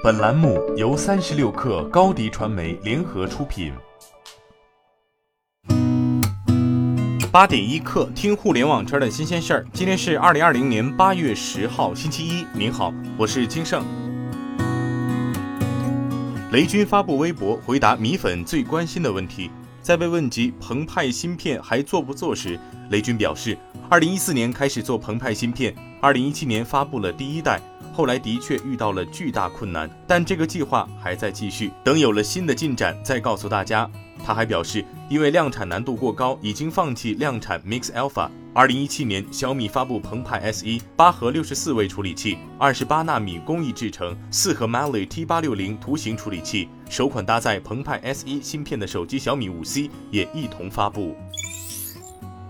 [0.00, 3.72] 本栏目由三十六氪高低传媒联合出品。
[7.32, 9.66] 八点一刻，听互联网圈的新鲜事儿。
[9.72, 12.46] 今天是二零二零年八月十号，星期一。
[12.52, 13.84] 您好，我是金盛。
[16.52, 19.50] 雷军发布微博回答米粉最关心的问题。
[19.82, 22.56] 在被问及澎湃芯片还做不做时，
[22.90, 23.58] 雷军表示，
[23.88, 27.60] 二零一四年开始做澎湃芯片，二零一七年发布了第一代。
[27.98, 33.90] 后来的确遇到了巨大困难，但这个计划还在继续，等有了新的进展再告诉大家。
[34.24, 38.30] 他还表示，因为量产难度过高，已经放弃量产 Mix Alpha。
[38.54, 51.16] 二零一七年，小米发布澎湃 S 一八核六十四位处理器，二十八纳米工艺制成，四核 Mali T 八六零图形处理器，首款搭载澎湃 S 一芯片的手机小米五 C 也一同发布。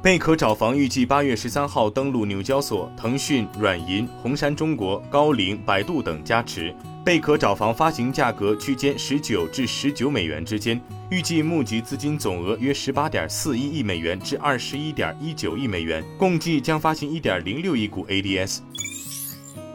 [0.01, 6.73] 贝壳找房预计八月十三号登陆纽交所，腾讯、软银、红杉中国、高瓴、百度等加持。
[7.05, 10.81] 贝壳找房发行价格区间十九至十九美元之间，
[11.11, 18.61] 预计募集资金总额约十八点四一亿美元至二十一点一九亿美元，共计将发行一点零六亿股 ADS。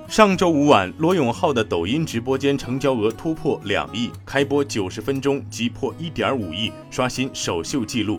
[0.07, 8.17] 上周五晚，罗永浩的抖音直播间成交额突破两亿，开播九十分钟即破一点五亿，刷新首秀纪录。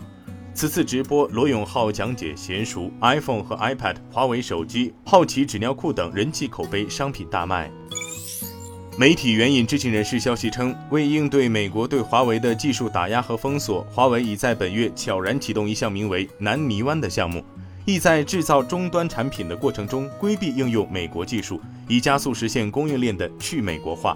[0.55, 7.69] 此次直播，罗永浩讲解娴熟 iPhone 和 iPad、华为手机、好奇纸尿裤等人气口碑商品大卖。
[8.97, 17.43] 媒体援引知情人士消息称，为应对美国对华为的技术打压和封锁，华为已在本月悄然启动一项名为“南泥湾”的项目，
[17.83, 21.59] 意在制造终端产品的过程中规避应用美国技术，
[21.89, 24.15] 以加速实现供应链的去美国化。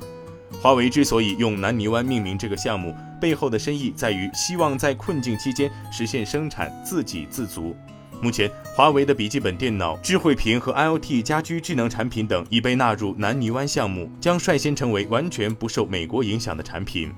[0.61, 7.75] 华为之所以用南泥湾命名这个项目，背后的深意在于希望在困境期间实现生产自给自足。
[8.21, 17.09] 目前，华为的笔记本电脑、智慧屏和 IoT 家居智能产品等已被纳入南泥湾项目，将率先成为完全不受美国影响的产品。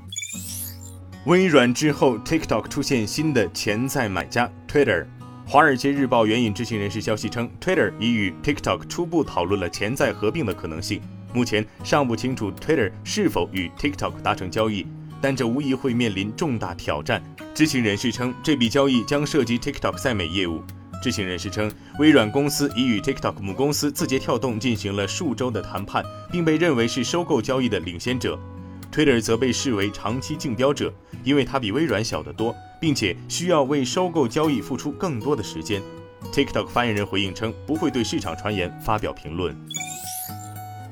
[1.26, 5.08] 微软之后，TikTok 出现新的潜在买家 Twitter。
[5.48, 11.02] 华尔街日报援引知情人士消息称，Twitter 已与 TikTok 初步讨论了潜在合并的可能性。
[11.34, 14.86] 目前尚不清楚 Twitter 是否与 TikTok 达成交易，
[15.22, 17.22] 但这无疑会面临重大挑战。
[17.54, 20.62] 知情人士称，这笔交易将涉及 TikTok 在美业务。
[21.02, 28.38] 知情人士称，微软公司已与 TikTok 母公司字节跳动进行了数周的谈判，并被认为是收购交易的领先者。
[28.92, 30.94] Twitter 则被视为长期竞标者，
[31.24, 35.82] 因为它比微软小得多，并且需要为收购交易付出更多的时间。
[36.32, 39.56] TikTok 发言人回应称，不会对市场传言发表评论。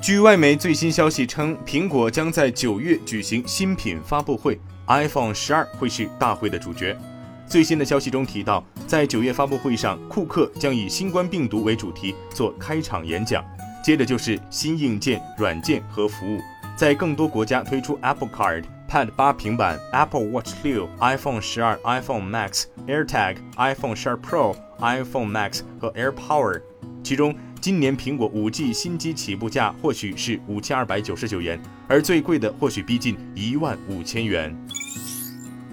[0.02, 6.98] 据外媒最新消息称，苹果将在九月举行新品发布会，iPhone 十二会是大会的主角。
[7.46, 13.44] 最新的消息中提到，在九月发布会上，库克将以新冠病毒为主题做开场演讲，
[13.84, 16.40] 接着就是新硬件、软件和服务，
[16.78, 26.62] 在更多国家推出 Apple Card、Pad 八平板、Apple Watch 六、iPhone 十二、iPhone Max、AirTag、iPhone 十二 Pro、iPhone Max 和 AirPower，
[27.04, 27.36] 其中。
[27.62, 34.56] 今年苹果五 G 新机起步价或许是五千二百九十九元，而最贵的或许逼近一万五千元。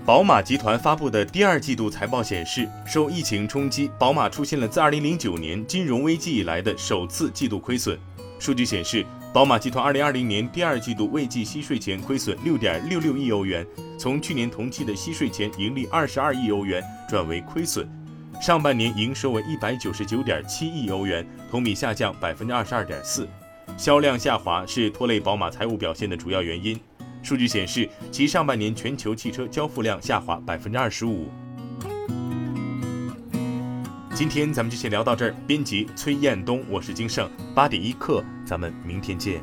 [0.04, 7.96] 宝马集团发布的第二季度财报显示，受疫情冲击，宝马出现了自二零零九年金融危机以来的首次季度亏损。
[8.40, 13.64] 数据显示，宝马集团二零二零年第二季度未计息税前亏损六点六六亿欧元，
[13.96, 17.88] 从去年同期的息税前盈利二十二亿欧元转为亏损。
[18.40, 23.26] 上半年营收为一百九十九点七亿欧元，同比下降百分之二十二点四，
[23.76, 26.78] 销量下滑是拖累宝马财务表现的主要原因。
[27.22, 31.28] 数据显示，其上半年全球汽车交付量下滑百分之二十五。
[34.14, 35.34] 今天咱们就先聊到这儿。
[35.46, 39.42] 编辑崔彦东，我是金盛，八点一刻，咱们明天见。